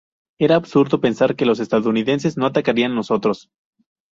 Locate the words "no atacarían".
2.35-2.95